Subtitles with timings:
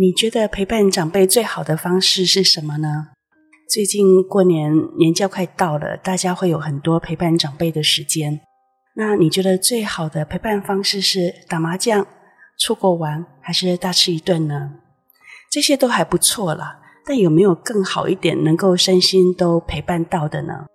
[0.00, 3.08] 你觉得陪伴长辈最好的方式是什么呢？
[3.68, 8.40] 最近过年年假快到了，大家会有很多陪伴长辈的时间。
[8.94, 12.06] 那你觉得最好的陪伴方式是打麻将、
[12.60, 14.74] 出国玩，还是大吃一顿呢？
[15.50, 20.66] 这些都还不错啦，但有没有更好一点，能够身心都陪伴到的呢？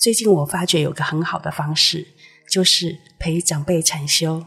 [0.00, 2.04] 最近我发觉有个很好的方式，
[2.50, 4.44] 就是陪长辈禅修。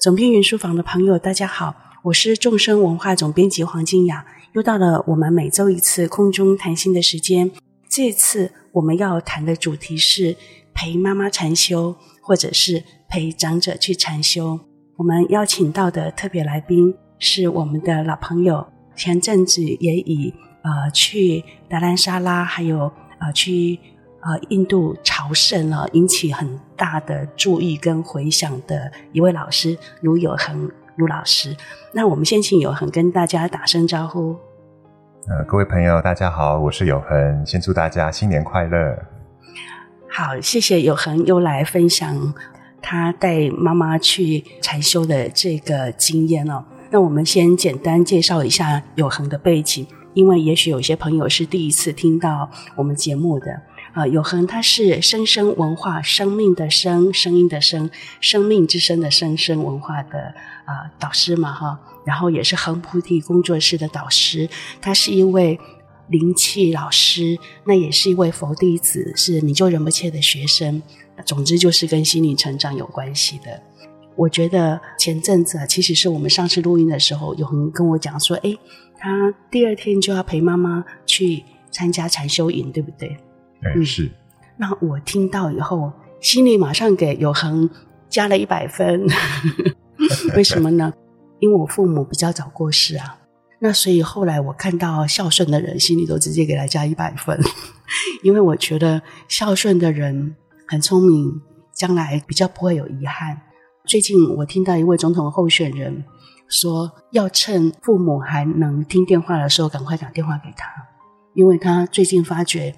[0.00, 1.83] 总编云书房的朋友，大家好。
[2.04, 7.50] 我是众生文化总编辑黄静雅，又到了我们每周一次空中谈心的时间。
[7.88, 10.36] 这次我们要谈的主题是
[10.74, 14.60] 陪妈妈禅修，或者是陪长者去禅修。
[14.96, 23.80] 我们邀请到的特别来宾是我们的老朋友，前阵子也以呃去达兰萨拉，还有呃去
[24.20, 30.70] 呃印度朝圣了，引起很大的注意跟回响的一位老师卢有恒。
[30.96, 31.56] 卢老师，
[31.92, 34.36] 那我们先请有恒跟大家打声招呼。
[35.26, 38.96] 呃，各位朋友，大家好，我是有恒，先祝大家新年快乐。
[40.08, 42.34] 好，谢谢有恒又来分享
[42.80, 46.64] 他带妈妈去禅修的这个经验哦。
[46.90, 53.62] 那我们先简单介绍一下有恒的背景，因为也许有些朋友是第一次听到我们节目的。
[53.94, 57.88] 啊，有恒他是生生文化生命的生，声音的声，
[58.20, 60.34] 生命之声的生生文化的啊、
[60.66, 64.48] 呃、导师嘛哈，然后也是恒菩提工作室的导师，
[64.80, 65.58] 他是一位
[66.08, 70.82] 灵气老师，那也是一位佛弟子，是你就仁波切的学生，
[71.24, 73.62] 总之就是跟心理成长有关系的。
[74.16, 78.58] 我觉得前阵子啊，其实是我们上次录音的时候，有恒跟我讲说，诶，
[78.96, 83.16] 他第二天就要陪妈妈去参加禅修营，对不对？
[83.74, 84.10] 嗯，是。
[84.56, 87.68] 那我听到以后，心里马上给有恒
[88.08, 89.04] 加了一百分。
[90.36, 90.92] 为什么呢？
[91.40, 93.18] 因为我父母比较早过世啊。
[93.60, 97.38] 那所以后来我看到孝顺的人，心里都直接给他加一百分。
[98.22, 100.36] 因为我觉得孝顺的人
[100.66, 101.40] 很聪明，
[101.72, 103.40] 将来比较不会有遗憾。
[103.84, 106.04] 最近我听到一位总统候选人
[106.48, 110.70] 说，要趁父母还能听电话的时候，赶快打电话给他，
[111.34, 112.74] 因为他最近发觉。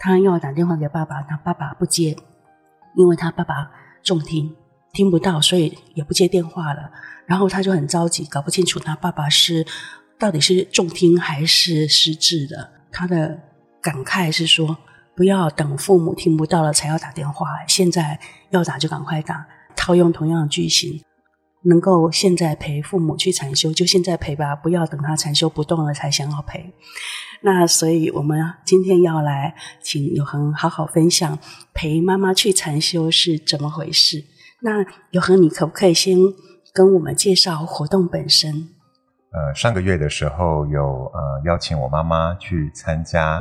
[0.00, 2.16] 他要打电话给爸爸，他爸爸不接，
[2.94, 3.68] 因为他爸爸
[4.00, 4.54] 重听，
[4.92, 6.90] 听不到，所以也不接电话了。
[7.26, 9.66] 然后他就很着急，搞不清楚他爸爸是
[10.18, 12.72] 到底是重听还是失智的。
[12.90, 13.38] 他的
[13.82, 14.76] 感慨是说：
[15.14, 18.18] 不要等父母听不到了才要打电话，现在
[18.50, 19.46] 要打就赶快打。
[19.76, 21.00] 套用同样的句型，
[21.62, 26.74] 能够现在陪父母去禅修，就现在陪吧，不要等他禅修不动了才想要陪。
[27.42, 31.38] 那所以，我们今天要来请有恒好好分享
[31.72, 34.24] 陪妈妈去禅修是怎么回事。
[34.60, 36.16] 那有恒，你可不可以先
[36.74, 38.52] 跟我们介绍活动本身？
[39.30, 43.36] 呃，上个月的时候有呃邀请我妈妈去参加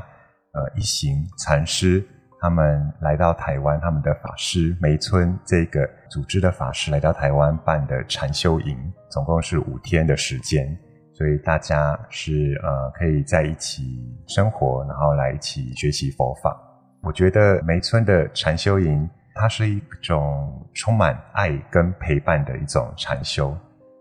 [0.51, 2.05] 呃一行禅师
[2.39, 8.77] 他们来到台湾，他们的法师梅村这个组织的法师来到台湾办的禅修营，
[9.09, 10.77] 总共是五天的时间。
[11.13, 13.83] 所以大家是呃可以在一起
[14.27, 16.55] 生活，然后来一起学习佛法。
[17.01, 23.55] 我觉得梅村的禅修营，它是一种充满爱跟陪伴的一种禅修，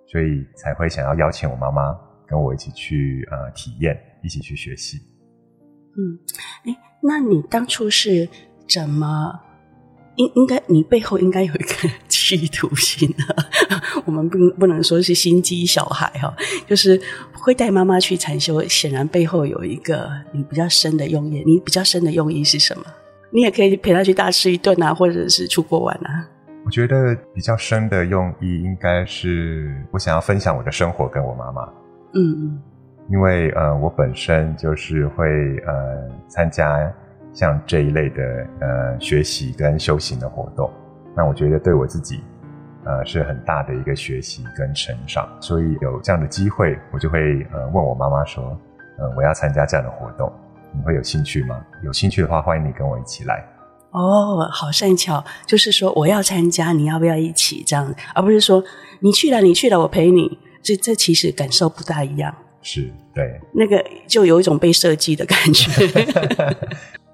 [0.06, 1.94] 所以才会想要邀请我妈妈
[2.26, 4.98] 跟我一起去呃体验，一起去学习。
[5.96, 6.18] 嗯，
[6.64, 8.28] 哎，那你当初是
[8.68, 9.40] 怎么？
[10.16, 13.36] 应应该你背后应该有一个 企图心的，
[14.06, 16.34] 我们不不能说是心机小孩哈，
[16.66, 16.98] 就是
[17.34, 21.44] 会带妈妈去禅修，显然背后有一个你比较深的用意。
[21.44, 22.84] 你比较深的用意是什么？
[23.36, 26.26] 你也可以陪他去大吃一顿啊，或者是出国玩啊。
[26.64, 31.68] 我觉得比较深的用意应该是我想要分享我的生活跟我妈妈。
[32.14, 32.62] 嗯嗯，
[33.10, 35.26] 因为呃我本身就是会
[35.66, 36.90] 呃参加。
[37.34, 40.70] 像这一类的呃学习跟修行的活动，
[41.14, 42.22] 那我觉得对我自己
[42.84, 48.58] 呃是很大的一个学习跟成长，所以有这样的机会，我就会呃问我妈妈说，
[48.96, 50.32] 呃我要参加这样的活动，
[50.76, 51.64] 你会有兴趣吗？
[51.82, 53.44] 有兴趣的话，欢迎你跟我一起来。
[53.92, 58.62] 哦，好善巧，就是说我要参加，你要不要一起这样，而不是说
[59.00, 62.34] 你去了，你去了，我陪你，这这其实感受不大一样。
[62.60, 65.70] 是，对，那个就有一种被设计的感觉。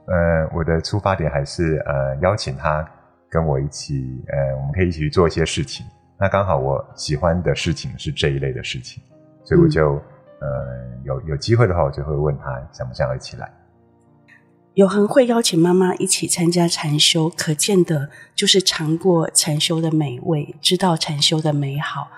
[0.07, 2.85] 呃，我的出发点还是呃邀请他
[3.31, 5.87] 跟我一起，呃，我们可以一起去做一些事情。
[6.19, 9.03] 那刚好我喜欢的事情是这一类的事情，
[9.45, 10.01] 所以我就、
[10.43, 13.49] 呃有有机会的话，我就会问他想不想一起来。
[14.75, 22.09] 有恒会邀请妈妈一起参加禅修，可见的就是尝过禅修的美味，知道禅修的美好。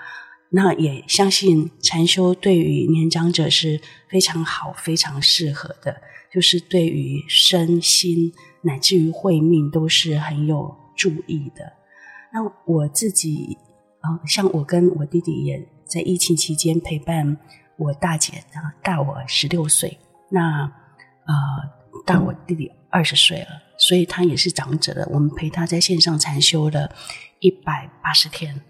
[0.49, 6.01] 那也相信禅修对于年长者是非常好、非常适合的，
[6.31, 8.31] 就是对于身心
[8.61, 11.73] 乃至于慧命都是很有助益的。
[12.31, 13.57] 那我自己，
[14.01, 17.37] 呃，像我跟我弟弟也在疫情期间陪伴
[17.77, 19.99] 我大姐，啊，大我十六岁，
[20.29, 20.61] 那
[21.25, 21.35] 呃，
[22.05, 25.07] 大我弟弟二十岁了，所以他也是长者的。
[25.11, 26.89] 我们陪他在线上禅修了
[27.39, 28.61] 一百八十天。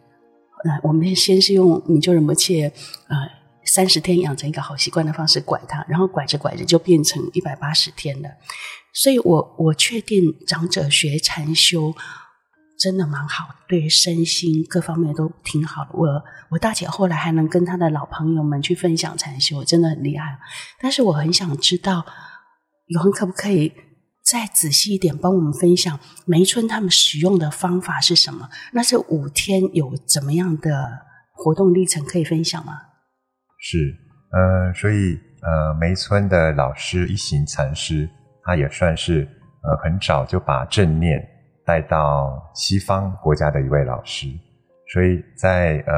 [0.64, 2.72] 那我们先是用米就仁波切，
[3.08, 3.18] 呃，
[3.66, 8.30] 三十天养成一个好习惯的方式拐他，然后拐着拐着就变成一百八十天了。
[8.94, 11.94] 所以我我确定长者学禅修
[12.78, 15.90] 真的蛮好，对于身心各方面都挺好的。
[15.94, 16.08] 我
[16.50, 20.38] 我大姐后来还能跟她的老朋友们去分享禅修，真的很厉害。
[20.80, 22.06] 但是我很想知道，
[22.88, 23.74] 永恒可不可以？
[24.24, 28.50] 再仔细一点，帮我们分享梅村他们使用的方法是什么？
[28.74, 31.00] 那这五天有怎么样的
[31.32, 32.74] 活动历程可以分享吗？
[33.60, 33.96] 是，
[34.32, 38.10] 呃，所以呃，梅村的老师一行禅师，
[38.44, 39.30] 他也算是
[39.62, 41.20] 呃很早就把正念
[41.66, 44.28] 带到西方国家的一位老师，
[44.94, 45.94] 所以在呃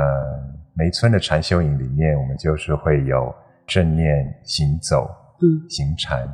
[0.73, 3.33] 梅村的禅修营里面，我们就是会有
[3.65, 5.09] 正念行走，
[5.41, 6.27] 嗯，行禅。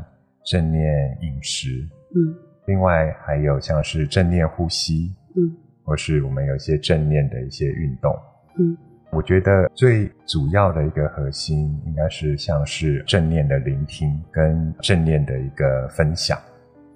[0.45, 2.35] 正念饮食，嗯，
[2.65, 8.13] 另外还有像是正念呼吸，嗯，或是我们有一些正念的一些运动，
[8.59, 8.77] 嗯，
[9.13, 16.37] 我觉得最主要的一个核心应该是像是正念的聆听跟正念的一个分享，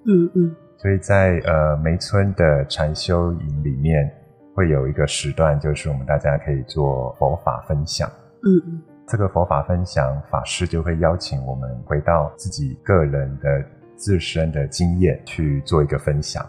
[0.04, 4.10] 嗯嗯，所以在呃梅村的禅修营里面
[4.54, 8.08] 会有一个时段，就是我们大家可以做佛法分享，
[8.44, 8.82] 嗯嗯。
[9.06, 13.64] 这个佛法分享，法师就会邀请我们回到自己个人的
[13.96, 16.44] 自身的经验去做一个分享。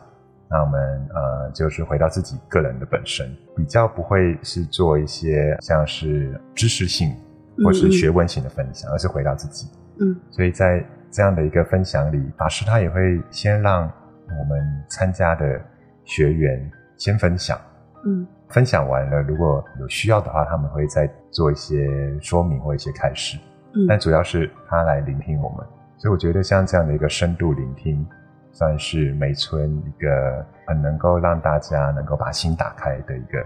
[0.50, 7.16] 那我们呃，就是回到自己个人的本身，比较不会是做一些像是知识性
[7.64, 9.70] 或是学问型的分享，嗯嗯，而是回到自己。
[10.02, 13.90] 嗯，所以在这样的一个分享里，法师他也会先让
[14.38, 15.60] 我们参加的
[16.04, 17.60] 学员先分享。
[18.06, 18.28] 嗯。
[18.50, 21.88] 分享完了，如果有需要的话，他们会再做一些
[22.20, 23.38] 说明或一些开始。
[23.76, 25.60] 嗯，但主要是他来聆听我们，
[26.00, 28.04] 所以我觉得像这样的一个深度聆听，
[28.52, 33.40] 算是梅村一个很能够让大家能够把心打开的一个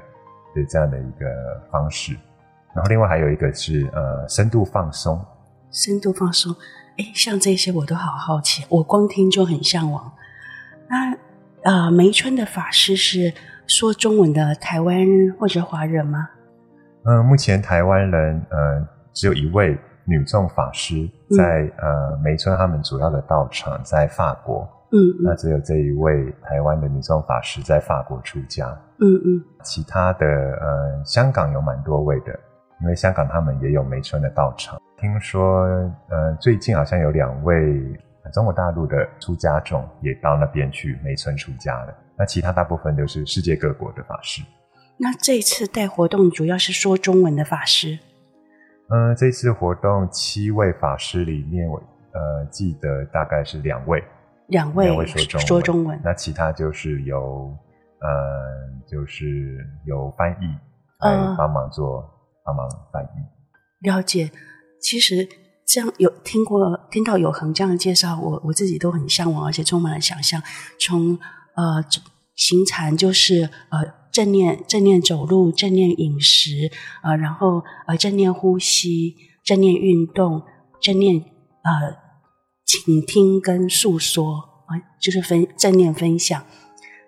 [0.56, 1.26] 的这样的一个
[1.70, 2.14] 方式。
[2.74, 5.20] 然后另外还有一个是呃深度放松，
[5.70, 6.56] 深度放松，
[6.98, 10.14] 哎，像这些我都好好奇，我光听就很向往。
[10.94, 13.34] 那呃梅村的法师是。
[13.66, 14.94] 说中文的台湾
[15.40, 16.28] 或者华人吗？
[17.06, 28.68] 嗯、呃，目前台湾人呃只有一位女众法师在、嗯、呃梅村他们主要的道场在法国，嗯，嗯，那只有这一位台湾的女众法师在法国出家，
[29.00, 32.38] 嗯嗯，其他的呃香港有蛮多位的，
[32.82, 35.64] 因为香港他们也有梅村的道场，听说
[36.10, 37.82] 呃最近好像有两位
[38.34, 41.96] 中国大陆的出家众也到那边去梅村出家了。
[42.18, 44.42] 那其他大部分都是世界各国的法师。
[44.98, 48.00] 那这次带活动主要是说中文的法师。
[48.90, 51.78] 嗯，这次活动七位法师里面，我
[52.12, 54.04] 呃记得大概是两位，
[54.48, 55.48] 两位，说中文。
[55.48, 56.02] 说中文。
[56.04, 57.56] 那其他就是由
[58.00, 58.10] 呃，
[58.88, 60.46] 就是由翻译
[61.00, 62.10] 来帮忙做、呃、
[62.46, 63.90] 帮忙翻译。
[63.90, 64.30] 了解。
[64.80, 65.28] 其实
[65.66, 70.42] 这样有听过听到有恒这样的介绍，我我自己都很向往，而且充满了想象。
[70.80, 71.18] 从
[71.56, 71.84] 呃，
[72.36, 76.72] 行禅就是呃正念正念走路，正念饮食，
[77.04, 80.42] 呃，然后呃正念呼吸，正念运动，
[80.82, 81.96] 正念呃
[82.66, 84.36] 倾听跟诉说
[84.68, 86.44] 啊、呃，就是分正念分享。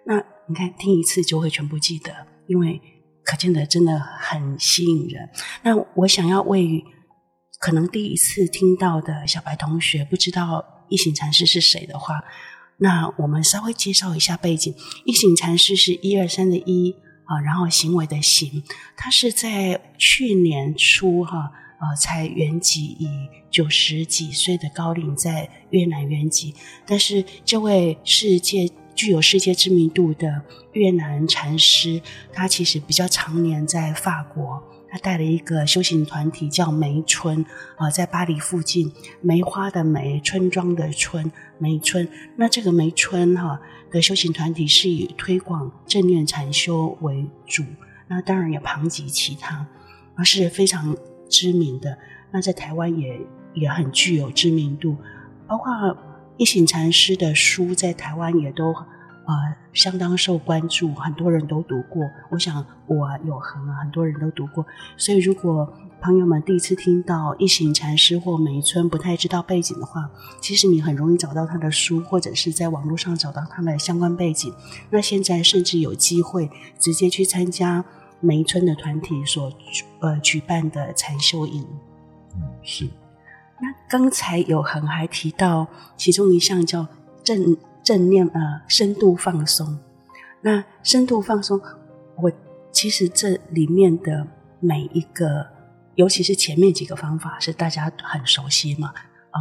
[0.06, 2.12] 那你看听一次就会全部记得，
[2.48, 2.80] 因为
[3.24, 5.28] 可见的真的很吸引人。
[5.64, 6.84] 那我想要为
[7.60, 12.24] 可能第一次听到的小白同学，不知道一行禅师是谁的话。
[12.78, 14.76] 那我们稍微介绍一下背景。
[15.06, 16.94] 一行禅师是一二三的一
[17.24, 18.62] 啊，然后行为的行，
[18.98, 23.08] 他是在去年初哈呃才圆寂，以
[23.50, 26.54] 九十几岁的高龄在越南圆寂。
[26.86, 30.42] 但是这位世界具有世界知名度的
[30.74, 32.02] 越南禅师，
[32.34, 34.62] 他其实比较常年在法国。
[34.96, 42.08] 他带了一个修行团体叫梅村啊、在巴黎附近，梅花的梅，村庄的村，梅村。
[42.38, 43.60] 那这个梅村哈、
[43.92, 47.66] 的修行团体是以推广正念禅修为主，
[48.08, 49.68] 那当然也旁及其他，
[50.16, 50.96] 而是非常
[51.28, 51.98] 知名的。
[52.32, 53.20] 那在台湾也
[53.54, 54.96] 也很具有知名度，
[55.46, 55.74] 包括
[56.38, 58.74] 一行禅师的书在台湾也都
[59.25, 62.03] 呃相当受关注，很多人都读过。
[62.29, 64.65] 我想我啊有恒啊，很多人都读过。
[64.98, 74.53] 所以如果朋友们第一次听到一行禅师或梅村，不太知道背景的话，其实你很容易找到他的书，或者是在网络上找到他的相关背景。
[74.91, 77.84] 那现在甚至有机会直接去参加
[78.20, 79.51] 梅村的团体所
[80.00, 81.65] 呃举办的禅修营。
[82.36, 82.86] 嗯，是。
[83.60, 85.65] 那刚才有恒还提到
[85.96, 86.86] 其中一项叫
[87.24, 87.55] 正
[87.86, 89.80] 正念呃深度放松。
[90.42, 91.62] 那深度放松，
[92.18, 92.30] 我
[92.74, 94.27] 其实这里面的
[94.60, 95.56] 每一个。
[95.96, 98.89] 尤其是前面几个方法是大家很熟悉嘛，
[99.32, 99.39] 啊、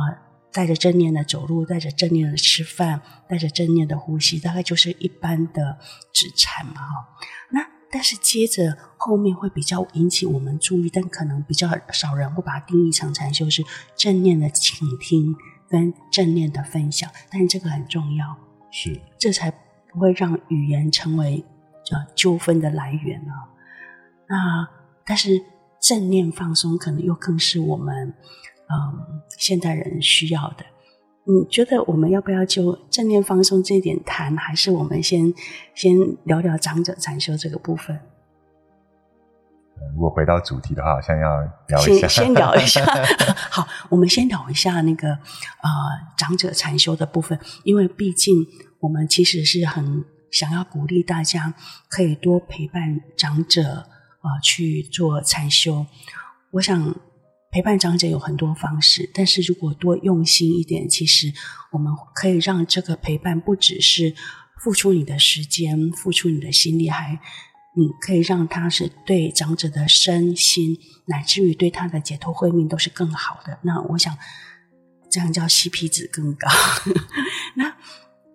[0.52, 5.76] 带着正念的走路，带着正念的吃饭，带着正念的呼吸，大概就是一般的
[6.12, 7.08] 止禅嘛，哈。
[7.50, 13.64] 那但是接着后面会比较引起我们注意，但可能比较少人会把它定义成禅修，是
[13.96, 15.34] 正念的倾听
[15.74, 18.36] 跟正念的分享，但是这个很重要，
[18.70, 19.50] 是这才
[19.90, 21.44] 不会让语言成为
[21.84, 23.32] 叫纠纷的来源啊。
[24.28, 24.68] 那
[25.04, 25.42] 但是。
[25.86, 28.08] 正念放松可能又更是我们，
[28.70, 30.64] 嗯，现代人需要的。
[31.24, 35.30] 你觉得我们要不要就正念放松这一点谈，还是我们先
[35.74, 38.00] 先聊聊长者禅修这个部分？
[39.92, 42.84] 如果回到主题的话，好像要聊一下，先先聊一下。
[43.50, 45.70] 好，我们先聊一下那个呃
[46.16, 48.46] 长者禅修的部分，因为毕竟
[48.80, 51.54] 我们其实是很想要鼓励大家
[51.88, 53.86] 可以多陪伴长者。
[54.24, 55.84] 啊，去做禅修，
[56.52, 56.94] 我想
[57.50, 61.30] 陪伴长者有很多方式，但是如果多用心一点，其实
[61.72, 64.14] 我们可以让这个陪伴不只是
[64.62, 67.20] 付出你的时间，付出你的心力，还
[67.76, 73.58] 你可以让他是对长者的身心，乃至于对他的解脱慧命都是更好的。
[73.62, 74.16] 那我想
[75.10, 76.48] 这样叫 CP 值更高。
[77.56, 77.76] 那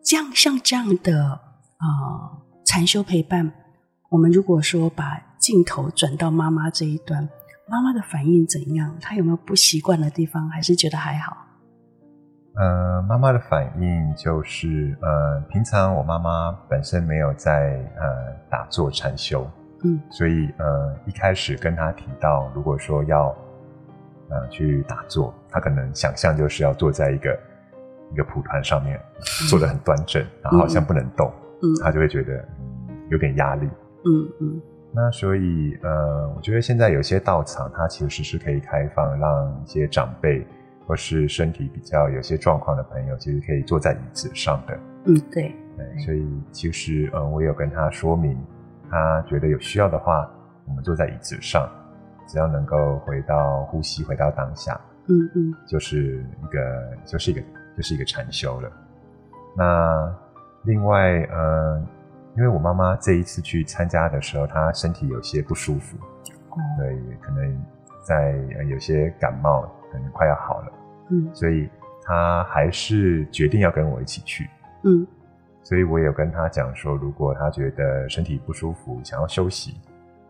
[0.04, 1.40] 这样像这样的
[1.80, 3.54] 呃禅修陪伴，
[4.10, 7.30] 我们如果说把镜头转到妈妈这一端，
[7.68, 8.98] 妈妈的反应怎样？
[9.00, 11.38] 她有没有不习惯的地方，还是觉得还好？
[12.60, 19.50] 呃，妈妈的反应就是，呃，平常我妈妈本身没有在呃打坐禅修，
[19.86, 23.34] 嗯，所以呃一开始跟她提到，如果说要
[24.30, 27.40] 呃去打坐，她可能想象就是要坐在一个
[28.12, 31.32] 一个蒲团上面，嗯、坐得很端正，然后好像不能动，
[31.64, 32.34] 嗯，她就会觉得
[32.90, 33.66] 嗯有点压力，
[34.06, 34.12] 嗯
[34.42, 34.48] 嗯。
[34.58, 34.62] 嗯
[34.92, 40.46] 那所以，呃，我觉得现在有些道场，它其实是可以开放，让一些长辈
[40.90, 44.76] 或是身体比较有些状况的朋友，其实可以坐在椅子上的。
[45.06, 45.54] 嗯，对。
[45.78, 48.36] 对，所以其实，嗯，我有跟他说明，
[48.90, 50.28] 他觉得有需要的话，
[50.66, 51.70] 我们坐在椅子上，
[52.28, 57.42] 只要能够回到呼吸，回到当下，嗯嗯，就是一个，就是一个，
[57.78, 58.72] 就是一个禅修了。
[59.56, 60.12] 那
[60.64, 60.98] 另外，
[61.32, 61.86] 嗯。
[62.38, 65.98] 因为我妈妈这一次去参加的时候，她身体有些不舒服，
[66.78, 67.66] 对，可能
[68.02, 68.34] 在
[68.70, 70.72] 有些感冒，可能快要好了，
[71.10, 71.70] 嗯，所以
[72.04, 74.50] 他还是决定要跟我一起去，
[74.84, 75.06] 嗯，
[75.64, 79.80] 所以我有跟他讲说，如果他觉得身体不舒服，想要休息，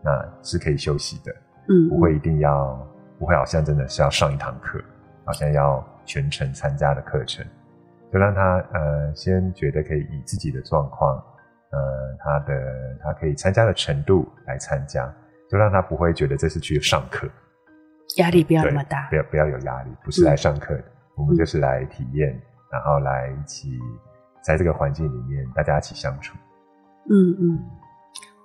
[0.02, 1.34] 那是可以休息的，
[1.68, 2.88] 嗯，不会一定要，
[3.18, 4.80] 不会好像真的是要上一堂课，
[5.24, 7.46] 好像要全程参加的课程，
[8.12, 11.22] 就让他呃先觉得可以以自己的状况。
[11.72, 11.78] 呃，
[12.18, 15.08] 他的他可以参加的程度来参加，
[15.48, 17.28] 就让他不会觉得这是去上课，
[18.16, 20.84] 压力不要那么大，不要不要有压力，不是来上课的，嗯、
[21.16, 23.70] 我们就是来体验，嗯、然后来一起
[24.42, 26.36] 在这个环境里面大家一起相处。
[27.08, 27.58] 嗯嗯，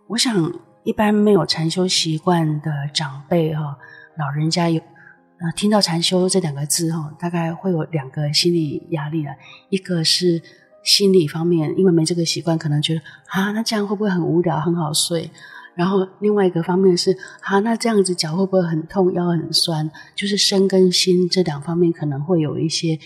[0.07, 0.51] 我想
[0.83, 3.77] 一般没有禅修习惯的长辈哈，
[4.17, 9.31] 老人家有呃听到禅修这两个字哈，大概会有两个心理压力了，
[9.69, 10.41] 一个是。
[10.85, 15.27] 心理方面，因为没这个习惯，可能觉得啊，那这样会不会很无聊，很好睡？
[15.75, 19.89] 然后另外一个方面是啊，那这样子脚会不会很痛，腰很酸？
[20.15, 22.97] 就是身跟心这两方面可能会有一些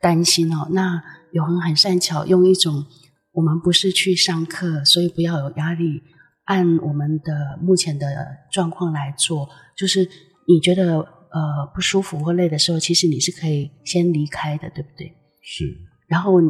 [0.00, 0.68] 担心哦。
[0.70, 1.02] 那
[1.32, 2.84] 有恒很善巧，用一种
[3.32, 6.02] 我们不是去上课，所以不要有压力，
[6.44, 8.06] 按我们的目前的
[8.52, 9.48] 状况来做。
[9.76, 10.00] 就是
[10.48, 15.12] 你觉得呃不舒服或累的时候，其实你是可以先离开的，对不对？
[15.42, 15.64] 是。
[16.06, 16.40] 然后。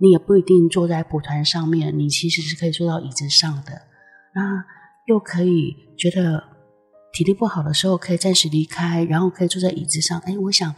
[0.00, 3.72] 你也不一定坐在蒲团上面，你其实是可以坐到椅子上的。
[4.32, 4.64] 那
[5.08, 6.42] 又可以觉得
[7.12, 10.20] 体力不好的时候，可以暂时离开，然后可以坐在椅子上。
[10.26, 10.72] 哎，我想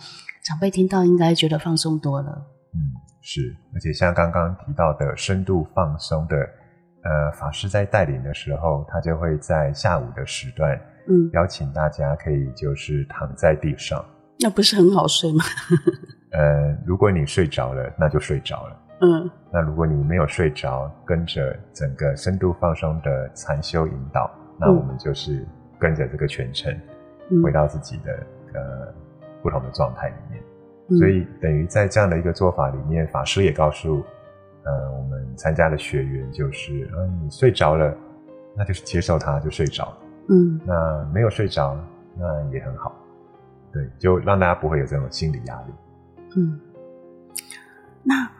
[0.45, 2.31] 长辈听到应该觉得放松多了。
[2.73, 2.79] 嗯，
[3.21, 3.55] 是。
[3.75, 6.37] 而且像刚刚提到的深度放松的，
[7.03, 14.05] 呃，法师在带领的时候，他就会在下午的时段，嗯，邀请大家可以就是躺在地上。
[14.39, 15.45] 那不是很好睡吗？
[16.31, 18.77] 呃，如果你睡着了，那就睡着了。
[19.01, 25.47] 嗯，那如果你没有睡着，跟着整个深度放松的禅修引导，那我们就是
[25.79, 26.79] 跟着这个全程，
[27.43, 28.95] 回到自己的呃
[29.43, 30.43] 不同的状态里面。
[30.89, 34.05] 嗯、所以等于在这样的一个做法里面，法师也告诉
[34.65, 37.95] 呃我们参加的学员，就是嗯、呃、你睡着了，
[38.55, 39.97] 那就是接受它，就睡着。
[40.29, 41.75] 嗯，那没有睡着，
[42.19, 42.95] 那也很好。
[43.73, 45.73] 对，就让大家不会有这种心理压力。
[46.37, 46.61] 嗯，
[48.03, 48.31] 那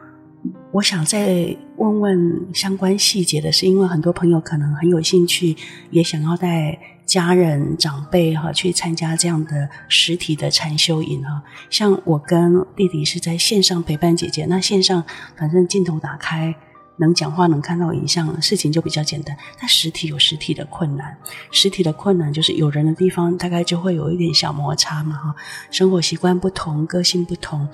[0.73, 5.57] 我想再问问相关细节的是，因为很多朋友可能很有兴趣，
[5.91, 11.43] 也想要带家人长辈哈去参加这样的实体的禅修营哈。
[11.69, 15.05] 像我跟弟弟是在线上陪伴姐姐，那线上
[15.37, 16.55] 反正镜头打开。
[16.97, 19.35] 能讲话，能看到影像，事情就比较简单。
[19.59, 21.17] 但实体有实体的困难，
[21.51, 25.35] 实体的困难就是有人的地方，大概就会有一点小摩擦嘛，哈。
[25.71, 27.67] 生活习惯不同，个性不同，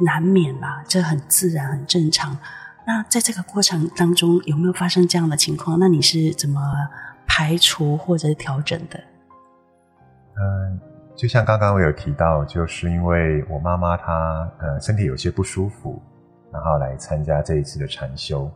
[0.00, 2.36] 难免吧，这很自然，很正常。
[2.86, 5.78] 那在这个过程当中，有没有发生这样的情况？
[5.78, 6.60] 那你是怎么
[7.26, 8.98] 排除或者调整的？
[10.38, 10.80] 嗯，
[11.16, 16.00] 就像刚刚我有提到，就是因为我妈妈她呃身体有些不舒服，
[16.52, 18.50] 然后来参加这一次的禅修。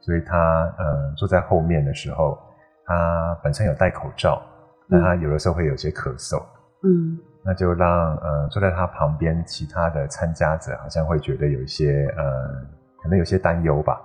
[0.00, 2.38] 所以她呃坐在后面的时候，
[2.86, 4.40] 她本身有戴口罩，
[4.88, 6.42] 但她有的时候会有些咳嗽，
[6.84, 12.48] 嗯，那就让呃坐在他旁边其他的参加者好像会觉得有一些呃
[13.02, 14.00] 可能有些担忧吧，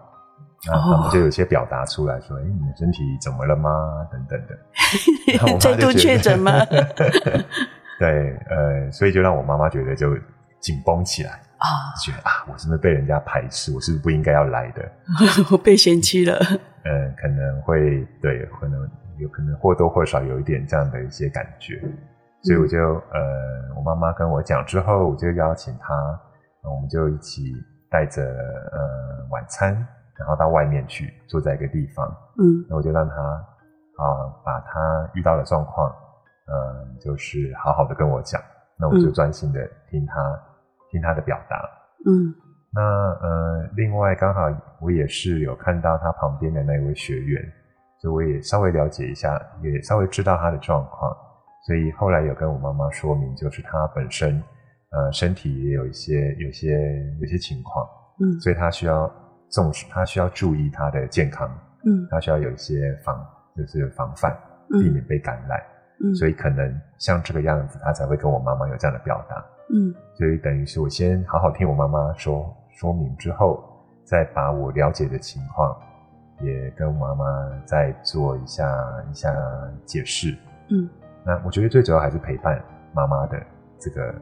[0.72, 6.52] 然后他们就有些表达出来说：“哎、哦，你的身体怎么了吗？”等等的， 再度确诊吗？
[8.00, 10.16] 对，呃，所以就让我妈妈觉得就
[10.60, 11.32] 紧绷起来。
[11.58, 13.74] 啊，觉得啊，我是不是被人家排斥？
[13.74, 14.92] 我是不是不应该要来的？
[15.52, 16.38] 我被嫌弃了。
[16.84, 21.82] 嗯，可能会对，可能有可能或多或少有一点这样的一些感觉。
[22.46, 22.78] 所以我就
[23.12, 26.20] 呃，我妈妈跟我讲之后，我就邀请她，
[26.64, 27.52] 我们就一起
[27.90, 29.74] 带着呃晚餐，
[30.18, 32.08] 然后到外面去坐在一个地方。
[32.38, 35.90] 嗯，那我就让她啊，把她遇到的状况，
[36.48, 38.40] 嗯，就是好好的跟我讲。
[38.78, 39.60] 那我就专心的
[39.90, 40.40] 听她。
[40.92, 41.58] 听他的表达，
[42.06, 42.34] 嗯，
[42.72, 44.44] 那呃，另外刚好
[44.80, 47.44] 我也是有看到他旁边的那位学员，
[48.00, 51.14] 所以我也稍微了解一下，也稍微知道他的状况，
[51.66, 54.42] 所以后来有跟我妈妈说明，就是她本身
[54.92, 56.78] 呃身体也有一些、有些、
[57.20, 57.88] 有些情况，
[58.20, 59.12] 嗯，所以她需要
[59.50, 61.50] 重视，她需要注意她的健康，
[61.86, 63.26] 嗯，他需要有一些防，
[63.56, 64.36] 就是防范，
[64.70, 65.60] 避免被感染，
[66.04, 69.44] 嗯，所以可能像这个样子，她才会跟我妈妈有这样的表达。
[69.74, 73.64] 嗯，所以等于是我先好好听我妈妈说说明之后，
[74.04, 75.76] 再把我了解的情况
[76.42, 77.26] 也跟我妈妈
[77.66, 78.64] 再做一下
[79.10, 79.34] 一下
[79.84, 80.38] 解释。
[80.70, 80.88] 嗯，
[81.26, 82.62] 那我觉得最主要还是陪伴
[82.94, 83.42] 妈妈的
[83.80, 84.14] 这个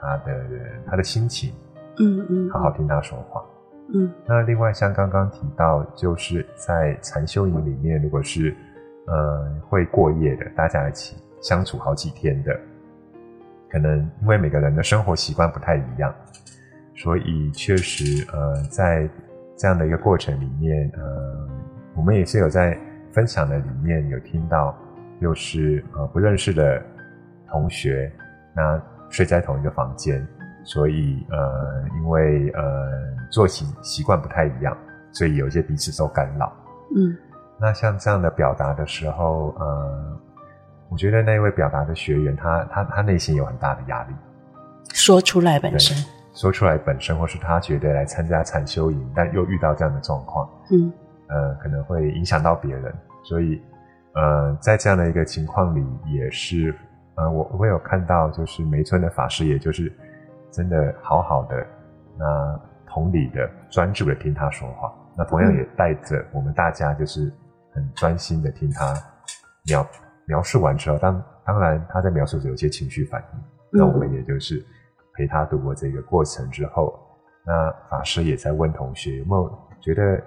[0.00, 0.46] 她的
[0.86, 1.52] 她的心情。
[1.98, 3.44] 嗯嗯，好好听她说话。
[3.92, 8.54] 嗯，那另外像刚刚提到，就是在禅修营里面，如果是
[9.06, 12.58] 呃会过夜的，大家一起相处好几天的。
[13.68, 16.14] 可能因为每个人的生活习惯不太一样，
[16.96, 19.08] 所以确实，呃，在
[19.56, 21.48] 这样的一个过程里面，呃，
[21.94, 22.76] 我们也是有在
[23.12, 24.76] 分享的里面有听到，
[25.20, 26.82] 就是呃不认识的
[27.48, 28.10] 同学，
[28.54, 30.26] 那睡在同一个房间，
[30.64, 32.90] 所以呃，因为呃
[33.30, 34.76] 作息习惯不太一样，
[35.12, 36.52] 所以有一些彼此受干扰。
[36.96, 37.16] 嗯，
[37.60, 40.20] 那像这样的表达的时候，呃。
[40.92, 44.14] 我觉得那位表达的学员，他他他内心有很大的压力，
[44.92, 45.96] 说出来本身，
[46.34, 50.92] 说出来本身，或是他觉得来参加禅修营，但又遇到这样的状况，嗯，
[51.28, 53.62] 呃，可能会影响到别人，所以，
[54.14, 56.74] 呃，在这样的一个情况里，也是，
[57.14, 59.92] 呃，我我有看到，就是梅村的法师，也就是
[60.50, 61.66] 真的好好的，
[62.18, 67.32] 那同理的专注的听他说话，那同样也带着我们大家，就是
[67.72, 68.94] 很专心的听他
[69.66, 69.86] 描。
[70.26, 73.40] 描述完之后，当当然他在描述时有些情绪反应，
[73.72, 74.64] 那我们也就是
[75.14, 76.96] 陪他度过这个过程之后，
[77.44, 80.22] 那法师也在问同学有没有觉得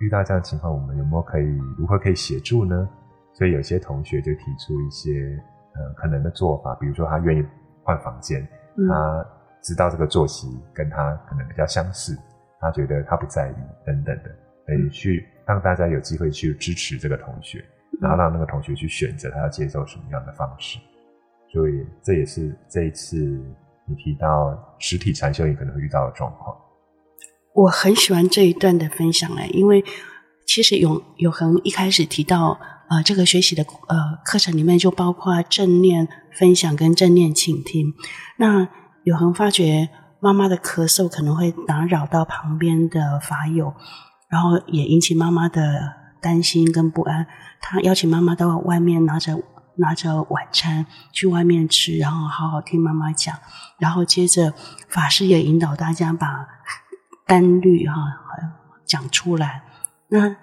[0.00, 2.88] 遇到这样的情况，我们有没有可以如何可以协助呢？
[3.34, 5.38] 所以有些同学就提出一些
[5.74, 7.44] 呃可能的做法，比如说他愿意
[7.82, 8.46] 换房间，
[8.88, 9.26] 他
[9.62, 12.18] 知道这个作息跟他可能比较相似，
[12.60, 13.54] 他觉得他不在意
[13.86, 14.30] 等等的，
[14.66, 17.64] 可以去让大家有机会去支持这个同学。
[18.00, 20.78] 然后让那个同学去选择他要接受什么样的方式，
[21.50, 23.16] 所以这也是这一次
[23.86, 26.56] 你提到实体禅修营可能会遇到的状况。
[27.58, 29.84] 我很喜欢这一段的分享诶，因为
[30.46, 32.56] 其实永永恒一开始提到，
[32.88, 37.92] 呃，这个学习的呃课程里面就包括正念分享跟正念倾听。
[38.36, 38.68] 那
[39.02, 39.88] 永恒发觉，
[40.20, 43.74] 妈妈的咳嗽可能会打扰到旁边的法友，
[44.30, 47.26] 然后也引起妈妈的担心跟不安。
[47.60, 49.36] 他邀请妈妈到外面拿着
[49.78, 53.34] 拿着晚餐去外面吃，然后好好听妈妈讲。
[53.80, 54.54] 然后接着
[54.88, 56.46] 法师也引导大家把
[57.28, 57.94] 单律哈
[58.86, 59.62] 讲出来。
[60.08, 60.34] 那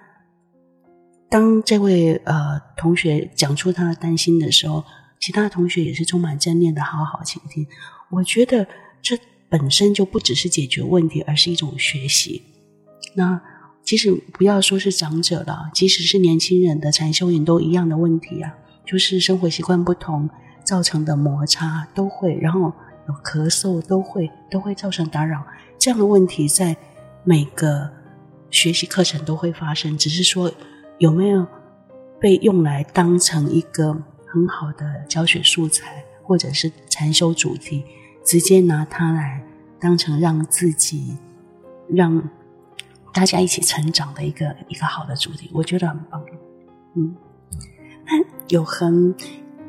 [1.28, 4.84] 当这位呃同学讲出他的担心的时候，
[5.18, 7.66] 其他同学也是充满正念的，好好倾听。
[8.10, 8.66] 我觉得
[9.02, 9.18] 这
[9.48, 12.42] 本身就不只是解决问题，而是一种学习。
[13.16, 13.40] 那
[13.82, 20.30] 其实不要说是长者了，即使是年轻人的禅修营都一样的问题啊，就是生活习惯不同
[20.64, 22.72] 造成的摩擦都会，然后
[23.08, 25.44] 有咳嗽都会都会造成打扰。
[25.78, 26.76] 这样的问题在
[27.24, 27.90] 每个
[28.50, 30.52] 学习课程都会发生，只是说
[30.98, 31.46] 有没有
[32.20, 37.84] 被用来当成一个很好的教学素材，或者是禅修主题。
[38.24, 39.40] 直接拿它来
[39.78, 41.16] 当成让自己、
[41.88, 42.28] 让
[43.14, 46.20] 大家一起成长的一个一个好的主题，我觉得很棒。
[46.96, 47.14] 嗯，
[48.04, 48.12] 那
[48.48, 49.14] 有恒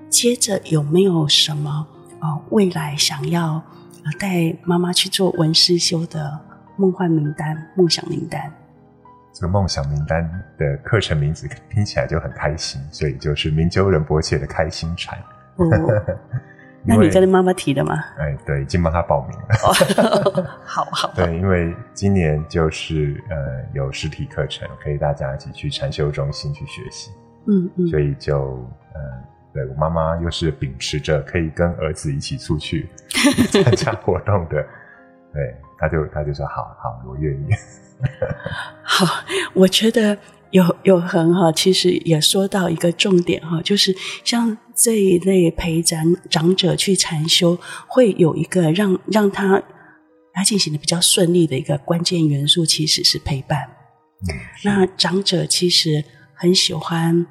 [0.10, 1.88] 接着有没有什么
[2.20, 2.44] 啊、呃？
[2.50, 3.64] 未来想要
[4.20, 6.40] 带妈妈去做文思修的
[6.76, 8.52] 梦幻名单、梦想名单？
[9.34, 15.18] 这个梦想名单的课程名字听起来就很开心，所以就是明鸠仁波切的开心禅。
[15.58, 15.66] 哦
[16.90, 18.02] 那你跟妈妈提的吗？
[18.18, 20.48] 哎，对，已经帮她报名了。
[20.64, 21.12] 好好。
[21.14, 23.36] 对，因为今年就是呃
[23.74, 27.12] 有实体课程，可以大家一起去禅修中心去学习。
[27.48, 27.88] 嗯嗯。
[27.90, 29.02] 所以就呃，
[29.58, 32.88] 对我妈妈又是秉持着可以跟儿子一起出去
[33.50, 34.62] 参加活动的，
[35.34, 37.48] 对，他就他就说好好，我愿意。
[38.84, 39.24] 好，
[39.56, 40.16] 我觉得。
[40.52, 43.94] 有有恒哈，其实也说到一个重点哈，就是
[44.24, 49.62] 像这一类陪长长者去禅修，会有一个让让他
[50.34, 53.70] 来进行的比较顺利的一个关键元素，其实是陪伴。
[54.22, 57.28] 嗯，那长者其实很喜欢。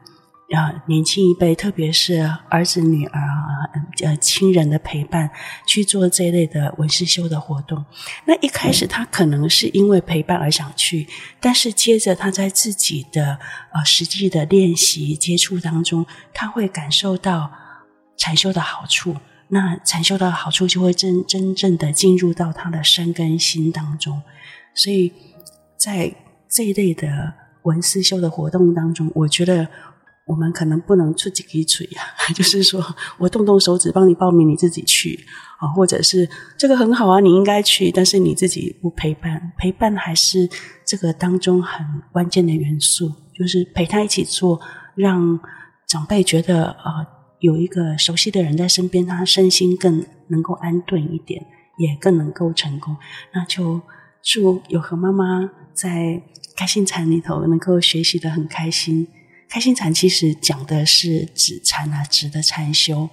[0.55, 3.67] 啊，年轻一辈，特别是儿子、女儿啊，
[4.05, 5.29] 呃，亲人的陪伴，
[5.67, 7.85] 去做这一类的文思修的活动。
[8.27, 11.09] 那一开始他可能是因为陪伴而想去，
[11.41, 13.41] 但是接着他在自己的
[13.73, 17.51] 呃实际的练习接触当中，他会感受到
[18.17, 19.17] 禅修的好处。
[19.49, 24.23] 那禅修的好处就会真真正的进入到他的身跟心当中。
[24.75, 25.13] 所以
[25.77, 26.15] 在
[26.49, 29.67] 这一类的文思修的活动当中，我觉得。
[30.27, 32.03] 我们可能不能出几滴嘴呀，
[32.35, 32.85] 就是说
[33.17, 35.25] 我动动手指帮你报名，你自己去
[35.59, 40.49] 啊，或者是这个很好啊，你应该去，但是你自己不陪伴，陪伴还是
[40.85, 44.61] 这个当中很关键的元素，就是陪他一起做，
[44.97, 45.39] 让
[45.87, 47.07] 长辈觉得啊、呃，
[47.39, 51.47] 有一个熟悉的人在身边，他身心更能够安顿一点，
[51.79, 52.97] 也更能够成功。
[53.33, 53.81] 那就
[54.25, 56.21] 祝有和妈妈在
[56.57, 59.07] 开心禅里头能够学习的很开心。
[59.49, 63.09] 开心禅其实讲的是止禅啊，止的禅修，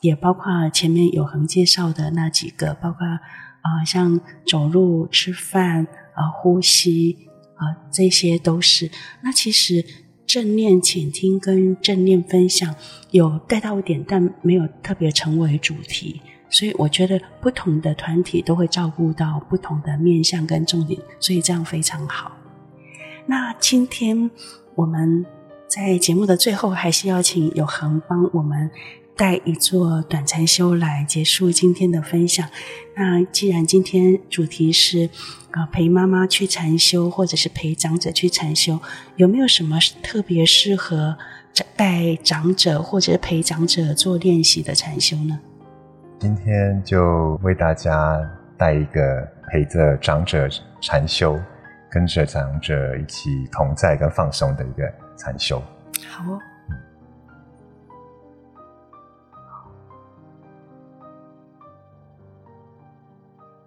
[0.00, 8.90] 也包括前面有恒介绍的那几个，包括啊、像走路、吃饭啊、呼吸啊、呃，这些都是。
[9.22, 9.84] 那其实
[10.26, 12.74] 正念倾听跟正念分享
[13.10, 16.20] 有带到一点，但没有特别成为主题。
[16.48, 22.32] 所以我觉得不同的团体都会照顾到不同的面向跟重点，所以这样非常好。
[23.26, 24.30] 那今天
[24.74, 25.24] 我们。
[25.74, 28.70] 在节目的最后，还是要请有恒帮我们
[29.16, 32.48] 带一座短禅修来结束今天的分享。
[32.94, 35.10] 那既然今天主题是
[35.50, 38.78] 啊陪妈妈去禅修，或者是陪长者去禅修，
[39.16, 41.16] 有没有什么特别适合
[41.74, 45.40] 带长者或者陪长者做练习的禅修呢？
[46.20, 48.22] 今天就为大家
[48.56, 50.48] 带一个陪着长者
[50.80, 51.36] 禅修，
[51.90, 55.03] 跟着长者一起同在跟放松的一个。
[55.16, 55.62] 禅修，
[56.08, 56.38] 好哦。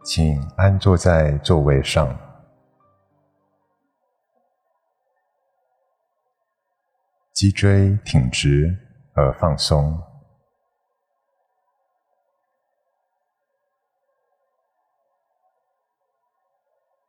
[0.04, 2.18] 请安坐在座位上，
[7.34, 8.78] 脊椎挺直
[9.14, 10.02] 而放松，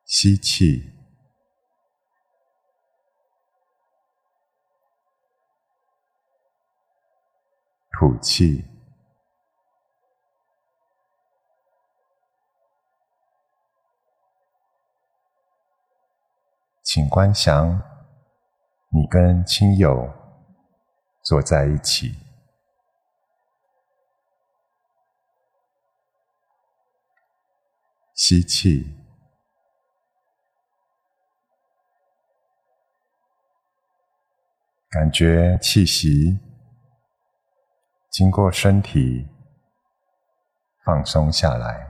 [0.05, 0.98] 吸气。
[8.01, 8.65] 吐气，
[16.85, 17.83] 请观想
[18.91, 20.15] 你跟亲友
[21.25, 22.15] 坐在一起，
[28.15, 28.95] 吸气，
[34.89, 36.39] 感觉气息
[38.19, 39.29] 经过身体
[40.85, 41.87] 放松下来。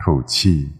[0.00, 0.72] 吐气，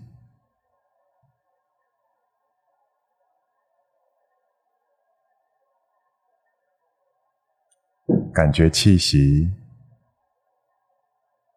[8.34, 9.48] 感觉气息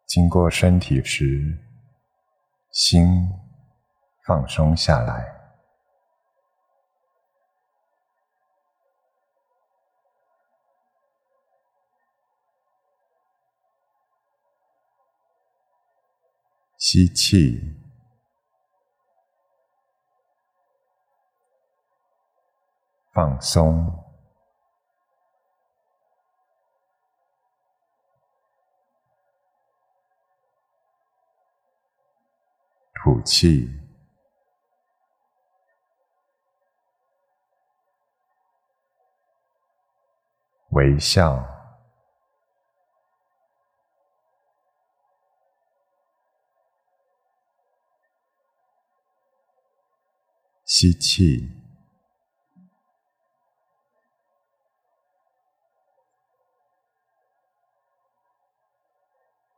[0.06, 1.58] 经过身体时，
[2.74, 3.30] 心
[4.26, 5.32] 放松下来。
[16.76, 17.80] 吸气，
[23.12, 24.03] 放松，
[33.04, 33.68] 吐气，
[40.70, 41.44] 微笑。
[50.64, 51.46] 吸气，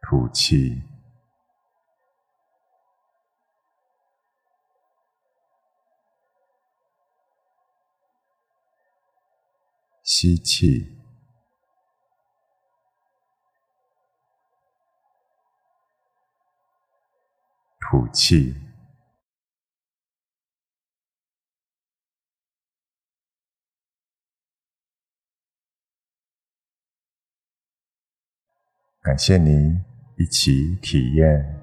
[0.02, 0.82] 吐气，
[10.06, 10.96] 吸气，
[17.80, 18.54] 吐气。
[29.02, 29.84] 感谢您
[30.16, 31.60] 一起体验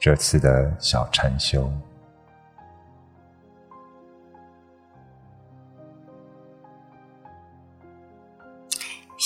[0.00, 1.70] 这次的小禅修。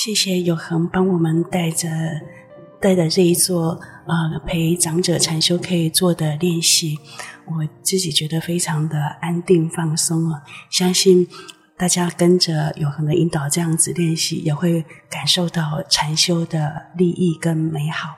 [0.03, 1.87] 谢谢有恒帮我们带着
[2.81, 6.99] 带着这一座呃陪长者禅修可以做的练习，
[7.45, 11.29] 我自己觉得非常的安定放松啊，相信。
[11.77, 18.17] 大家跟着有恒的引导，这样子练习，也会感受到禅修的利益跟美好。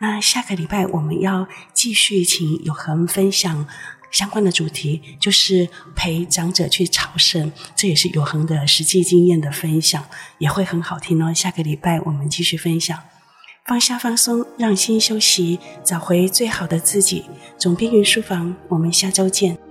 [0.00, 3.66] 那下个礼拜我们要继续请有恒分享
[4.14, 10.04] 相关的主题，就是陪长者去朝圣，这也是永恒的实际经验的分享，
[10.38, 11.34] 也会很好听哦。
[11.34, 12.96] 下个礼拜我们继续分享，
[13.64, 17.24] 放下放松，让心休息，找回最好的自己。
[17.58, 19.63] 总编云书房，我们下周见。